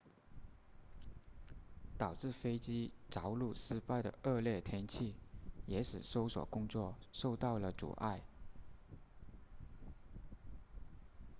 [1.99, 5.13] 导致飞机着陆失败的恶劣天气
[5.67, 8.19] 也使搜索工作受到了阻碍